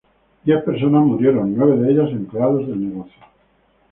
[0.43, 3.21] Diez personas murieron, nueve de ellas, empleados del negocio.